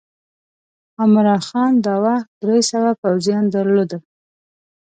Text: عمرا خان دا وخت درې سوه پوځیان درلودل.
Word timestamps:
عمرا 1.01 1.37
خان 1.47 1.73
دا 1.85 1.95
وخت 2.05 2.27
درې 2.41 2.59
سوه 2.71 2.91
پوځیان 3.01 3.43
درلودل. 3.53 4.01